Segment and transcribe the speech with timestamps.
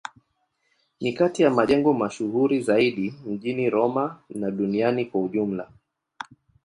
[1.01, 5.69] Ni kati ya majengo mashuhuri zaidi mjini Roma na duniani kwa ujumla.